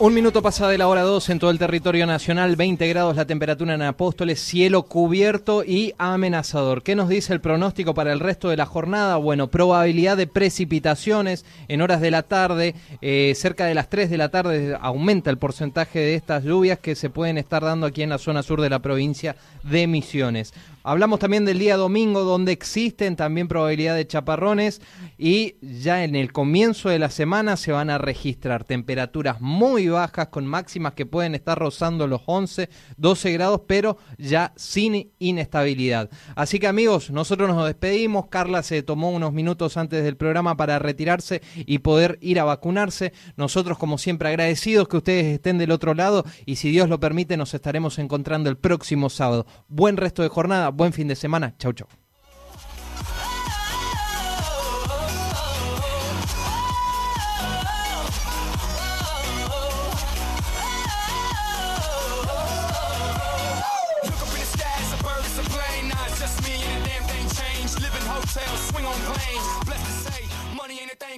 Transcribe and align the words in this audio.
Un 0.00 0.14
minuto 0.14 0.42
pasa 0.42 0.68
de 0.68 0.78
la 0.78 0.86
hora 0.86 1.02
2 1.02 1.28
en 1.30 1.40
todo 1.40 1.50
el 1.50 1.58
territorio 1.58 2.06
nacional, 2.06 2.54
20 2.54 2.86
grados 2.86 3.16
la 3.16 3.24
temperatura 3.24 3.74
en 3.74 3.82
Apóstoles, 3.82 4.38
cielo 4.38 4.84
cubierto 4.84 5.64
y 5.64 5.92
amenazador. 5.98 6.84
¿Qué 6.84 6.94
nos 6.94 7.08
dice 7.08 7.32
el 7.32 7.40
pronóstico 7.40 7.94
para 7.94 8.12
el 8.12 8.20
resto 8.20 8.48
de 8.48 8.56
la 8.56 8.64
jornada? 8.64 9.16
Bueno, 9.16 9.48
probabilidad 9.48 10.16
de 10.16 10.28
precipitaciones 10.28 11.44
en 11.66 11.82
horas 11.82 12.00
de 12.00 12.12
la 12.12 12.22
tarde, 12.22 12.76
eh, 13.02 13.32
cerca 13.34 13.64
de 13.64 13.74
las 13.74 13.90
3 13.90 14.08
de 14.08 14.18
la 14.18 14.28
tarde 14.28 14.78
aumenta 14.80 15.30
el 15.30 15.38
porcentaje 15.38 15.98
de 15.98 16.14
estas 16.14 16.44
lluvias 16.44 16.78
que 16.78 16.94
se 16.94 17.10
pueden 17.10 17.36
estar 17.36 17.64
dando 17.64 17.84
aquí 17.84 18.02
en 18.02 18.10
la 18.10 18.18
zona 18.18 18.44
sur 18.44 18.60
de 18.60 18.70
la 18.70 18.78
provincia 18.78 19.34
de 19.64 19.88
Misiones. 19.88 20.54
Hablamos 20.88 21.18
también 21.18 21.44
del 21.44 21.58
día 21.58 21.76
domingo 21.76 22.24
donde 22.24 22.50
existen 22.50 23.14
también 23.14 23.46
probabilidad 23.46 23.94
de 23.94 24.06
chaparrones 24.06 24.80
y 25.18 25.56
ya 25.60 26.02
en 26.02 26.16
el 26.16 26.32
comienzo 26.32 26.88
de 26.88 26.98
la 26.98 27.10
semana 27.10 27.58
se 27.58 27.72
van 27.72 27.90
a 27.90 27.98
registrar 27.98 28.64
temperaturas 28.64 29.38
muy 29.38 29.88
bajas 29.88 30.28
con 30.28 30.46
máximas 30.46 30.94
que 30.94 31.04
pueden 31.04 31.34
estar 31.34 31.58
rozando 31.58 32.06
los 32.06 32.22
11, 32.24 32.70
12 32.96 33.32
grados, 33.32 33.60
pero 33.66 33.98
ya 34.16 34.54
sin 34.56 35.12
inestabilidad. 35.18 36.08
Así 36.34 36.58
que 36.58 36.68
amigos, 36.68 37.10
nosotros 37.10 37.54
nos 37.54 37.66
despedimos. 37.66 38.28
Carla 38.28 38.62
se 38.62 38.82
tomó 38.82 39.10
unos 39.10 39.34
minutos 39.34 39.76
antes 39.76 40.02
del 40.02 40.16
programa 40.16 40.56
para 40.56 40.78
retirarse 40.78 41.42
y 41.54 41.80
poder 41.80 42.16
ir 42.22 42.40
a 42.40 42.44
vacunarse. 42.44 43.12
Nosotros 43.36 43.76
como 43.76 43.98
siempre 43.98 44.30
agradecidos 44.30 44.88
que 44.88 44.96
ustedes 44.96 45.26
estén 45.26 45.58
del 45.58 45.70
otro 45.70 45.92
lado 45.92 46.24
y 46.46 46.56
si 46.56 46.70
Dios 46.70 46.88
lo 46.88 46.98
permite 46.98 47.36
nos 47.36 47.52
estaremos 47.52 47.98
encontrando 47.98 48.48
el 48.48 48.56
próximo 48.56 49.10
sábado. 49.10 49.44
Buen 49.68 49.98
resto 49.98 50.22
de 50.22 50.28
jornada, 50.28 50.77
buen 50.78 50.92
fin 50.92 51.08
de 51.08 51.14
semana. 51.16 51.54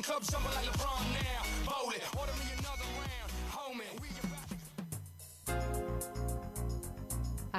Club 0.03 0.25
jumping 0.25 0.51
like 0.55 1.20